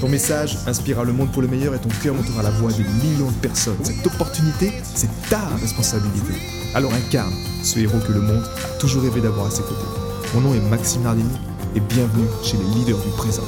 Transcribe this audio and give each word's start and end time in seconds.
Ton 0.00 0.10
message 0.10 0.58
inspirera 0.66 1.04
le 1.04 1.14
monde 1.14 1.32
pour 1.32 1.40
le 1.40 1.48
meilleur 1.48 1.74
et 1.74 1.78
ton 1.78 1.88
cœur 2.02 2.14
montera 2.14 2.42
la 2.42 2.50
voix 2.50 2.70
des 2.70 2.84
millions 2.84 3.30
de 3.30 3.36
personnes. 3.36 3.82
Cette 3.82 4.06
opportunité, 4.06 4.70
c'est 4.82 5.08
ta 5.30 5.40
responsabilité. 5.56 6.34
Alors 6.74 6.92
incarne 6.92 7.32
ce 7.62 7.78
héros 7.78 7.98
que 8.06 8.12
le 8.12 8.20
monde 8.20 8.44
a 8.44 8.78
toujours 8.78 9.02
rêvé 9.04 9.22
d'avoir 9.22 9.46
à 9.46 9.50
ses 9.50 9.62
côtés. 9.62 9.86
Mon 10.34 10.42
nom 10.42 10.54
est 10.54 10.60
Maxime 10.60 11.02
Nardini 11.02 11.34
et 11.74 11.80
bienvenue 11.80 12.26
chez 12.44 12.58
les 12.58 12.64
leaders 12.74 12.98
du 12.98 13.08
présent. 13.16 13.44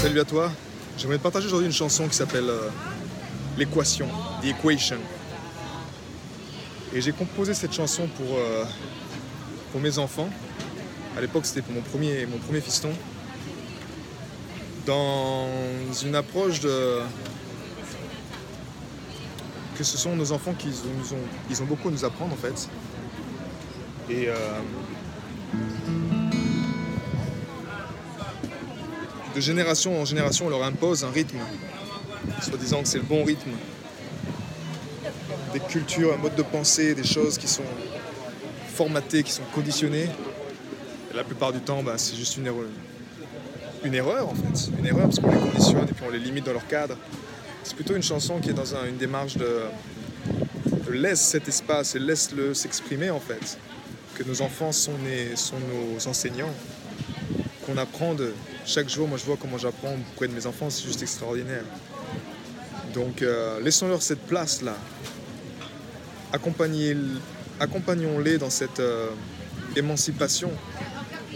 Salut 0.00 0.20
à 0.20 0.24
toi, 0.24 0.50
j'aimerais 0.96 1.18
te 1.18 1.22
partager 1.22 1.46
aujourd'hui 1.46 1.66
une 1.66 1.74
chanson 1.74 2.08
qui 2.08 2.16
s'appelle 2.16 2.48
euh, 2.48 2.70
L'équation, 3.58 4.08
The 4.40 4.46
Equation. 4.46 4.98
Et 6.94 7.02
j'ai 7.02 7.12
composé 7.12 7.52
cette 7.52 7.74
chanson 7.74 8.08
pour, 8.16 8.38
euh, 8.38 8.64
pour 9.72 9.82
mes 9.82 9.98
enfants. 9.98 10.30
À 11.18 11.20
l'époque, 11.20 11.44
c'était 11.44 11.60
pour 11.60 11.74
mon 11.74 11.82
premier, 11.82 12.24
mon 12.24 12.38
premier 12.38 12.62
fiston 12.62 12.92
dans 14.86 15.48
une 16.02 16.14
approche 16.14 16.60
de 16.60 17.00
que 19.76 19.82
ce 19.82 19.98
sont 19.98 20.14
nos 20.14 20.32
enfants 20.32 20.54
qui 20.54 20.68
nous 20.68 21.12
ont, 21.14 21.22
ils 21.50 21.62
ont 21.62 21.64
beaucoup 21.64 21.88
à 21.88 21.90
nous 21.90 22.04
apprendre 22.04 22.32
en 22.32 22.36
fait. 22.36 22.68
Et 24.08 24.28
euh, 24.28 24.34
de 29.34 29.40
génération 29.40 30.00
en 30.00 30.04
génération, 30.04 30.46
on 30.46 30.50
leur 30.50 30.62
impose 30.62 31.04
un 31.04 31.10
rythme, 31.10 31.38
soit 32.40 32.56
disant 32.58 32.82
que 32.82 32.88
c'est 32.88 32.98
le 32.98 33.04
bon 33.04 33.24
rythme. 33.24 33.50
Des 35.52 35.60
cultures, 35.60 36.12
un 36.14 36.18
mode 36.18 36.34
de 36.34 36.42
pensée, 36.42 36.94
des 36.94 37.04
choses 37.04 37.38
qui 37.38 37.48
sont 37.48 37.62
formatées, 38.74 39.22
qui 39.22 39.32
sont 39.32 39.44
conditionnées. 39.54 40.08
La 41.14 41.22
plupart 41.22 41.52
du 41.52 41.60
temps, 41.60 41.82
bah, 41.82 41.94
c'est 41.96 42.16
juste 42.16 42.36
une 42.36 42.46
erreur, 42.46 42.66
une 43.84 43.94
erreur 43.94 44.28
en 44.28 44.34
fait. 44.34 44.70
Une 44.78 44.86
erreur 44.86 45.04
parce 45.04 45.20
qu'on 45.20 45.30
les 45.30 45.38
conditionne 45.38 45.88
et 45.88 45.92
puis 45.92 46.04
on 46.06 46.10
les 46.10 46.18
limite 46.18 46.44
dans 46.44 46.52
leur 46.52 46.66
cadre. 46.66 46.96
C'est 47.62 47.74
plutôt 47.74 47.94
une 47.94 48.02
chanson 48.02 48.40
qui 48.40 48.50
est 48.50 48.54
dans 48.54 48.74
une 48.74 48.96
démarche 48.96 49.36
de, 49.36 49.62
laisse 50.90 51.20
cet 51.20 51.48
espace 51.48 51.94
et 51.94 51.98
laisse-le 51.98 52.54
s'exprimer 52.54 53.10
en 53.10 53.20
fait. 53.20 53.58
Que 54.14 54.22
nos 54.22 54.42
enfants 54.42 54.72
sont, 54.72 54.92
nos 54.92 56.08
enseignants. 56.08 56.52
Qu'on 57.66 57.78
apprend 57.78 58.14
de 58.14 58.32
chaque 58.66 58.88
jour. 58.88 59.08
Moi 59.08 59.18
je 59.18 59.24
vois 59.24 59.36
comment 59.40 59.58
j'apprends 59.58 59.96
auprès 60.12 60.28
de 60.28 60.34
mes 60.34 60.46
enfants, 60.46 60.70
c'est 60.70 60.84
juste 60.84 61.02
extraordinaire. 61.02 61.64
Donc 62.94 63.22
euh, 63.22 63.60
laissons-leur 63.60 64.02
cette 64.02 64.26
place-là. 64.26 64.76
Accompagnons-les 66.32 68.38
dans 68.38 68.50
cette 68.50 68.80
euh, 68.80 69.08
émancipation. 69.76 70.50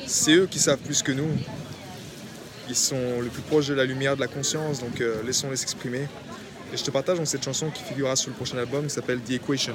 C'est 0.07 0.33
eux 0.33 0.47
qui 0.47 0.59
savent 0.59 0.79
plus 0.79 1.03
que 1.03 1.13
nous 1.13 1.29
ils 2.69 2.77
sont 2.77 3.21
le 3.21 3.29
plus 3.29 3.43
proche 3.43 3.67
de 3.69 3.75
la 3.75 3.85
lumière, 3.85 4.17
de 4.17 4.21
la 4.21 4.29
conscience, 4.29 4.81
donc 4.81 5.01
euh, 5.01 5.23
laissons-les 5.25 5.57
s'exprimer. 5.57 6.09
Et 6.73 6.77
je 6.77 6.85
te 6.85 6.91
partage 6.91 7.19
cette 7.25 7.45
chanson 7.45 7.71
qui 7.71 7.83
figurera 7.83 8.15
sur 8.17 8.31
le 8.31 8.37
prochain 8.37 8.59
album 8.59 8.85
qui 8.85 8.91
s'appelle 8.91 9.21
The 9.21 9.33
Equation. 9.33 9.75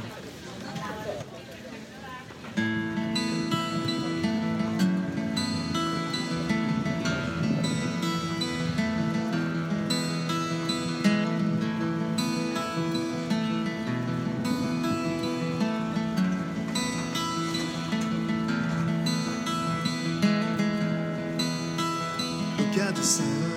do 22.57 22.63
que 22.71 22.81
há. 22.81 23.52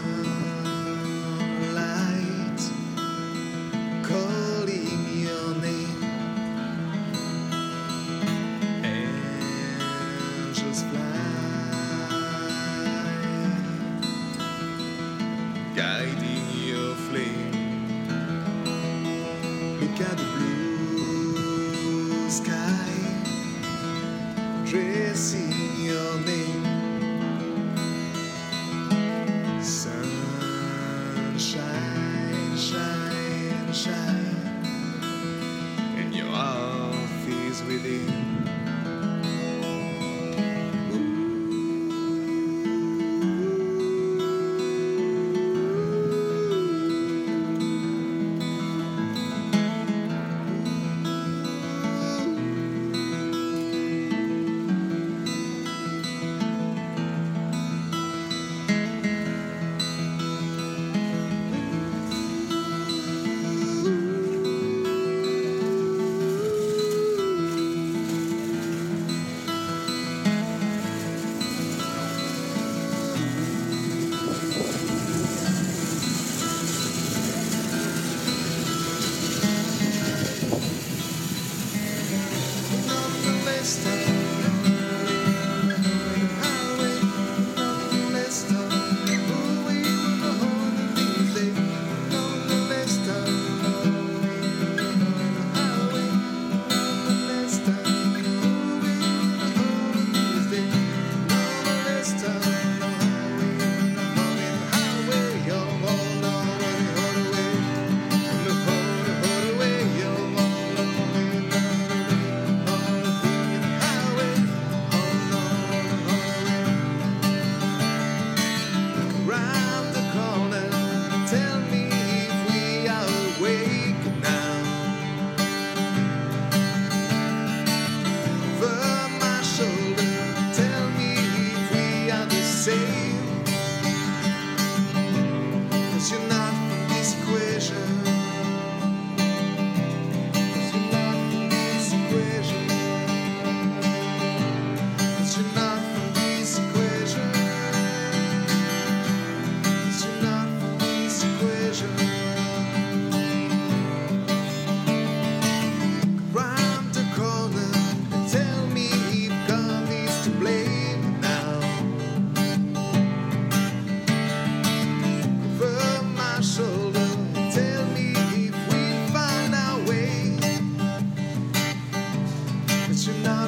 tonight. 173.07 173.46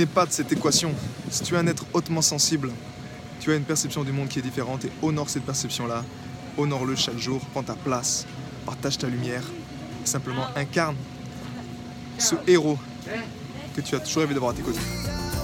N'es 0.00 0.06
pas 0.06 0.24
de 0.24 0.32
cette 0.32 0.50
équation. 0.50 0.94
Si 1.30 1.42
tu 1.42 1.54
es 1.54 1.58
un 1.58 1.66
être 1.66 1.84
hautement 1.92 2.22
sensible, 2.22 2.70
tu 3.38 3.52
as 3.52 3.56
une 3.56 3.64
perception 3.64 4.02
du 4.02 4.12
monde 4.12 4.28
qui 4.28 4.38
est 4.38 4.42
différente 4.42 4.86
et 4.86 4.92
honore 5.02 5.28
cette 5.28 5.44
perception-là. 5.44 6.04
Honore-le 6.56 6.96
chaque 6.96 7.18
jour, 7.18 7.40
prends 7.52 7.62
ta 7.62 7.74
place, 7.74 8.26
partage 8.64 8.96
ta 8.96 9.08
lumière, 9.08 9.44
simplement 10.04 10.46
incarne 10.56 10.96
ce 12.18 12.34
héros 12.46 12.78
que 13.76 13.82
tu 13.82 13.94
as 13.94 14.00
toujours 14.00 14.22
rêvé 14.22 14.32
d'avoir 14.32 14.52
à 14.52 14.54
tes 14.54 14.62
côtés. 14.62 14.80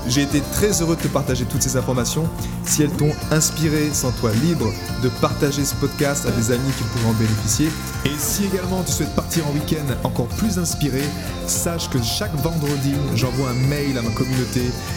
J'ai 0.09 0.23
été 0.23 0.41
très 0.53 0.81
heureux 0.81 0.95
de 0.97 1.03
te 1.03 1.09
partager 1.09 1.45
toutes 1.45 1.63
ces 1.63 1.77
informations. 1.77 2.29
Si 2.65 2.83
elles 2.83 2.91
t'ont 2.91 3.13
inspiré, 3.31 3.91
sens-toi 3.93 4.31
libre 4.45 4.73
de 5.03 5.09
partager 5.21 5.65
ce 5.65 5.75
podcast 5.75 6.27
à 6.27 6.31
des 6.31 6.53
amis 6.53 6.71
qui 6.79 6.85
pourraient 6.85 7.11
en 7.11 7.19
bénéficier. 7.19 7.69
Et 8.05 8.13
si 8.17 8.45
également 8.45 8.83
tu 8.85 8.93
souhaites 8.93 9.15
partir 9.15 9.47
en 9.49 9.53
week-end 9.53 9.85
encore 10.05 10.29
plus 10.29 10.59
inspiré, 10.59 11.03
sache 11.49 11.91
que 11.91 12.01
chaque 12.03 12.35
vendredi, 12.37 12.95
j'envoie 13.15 13.51
un 13.51 13.69
mail 13.69 13.99
à 13.99 14.03
ma 14.03 14.11
communauté. 14.11 14.63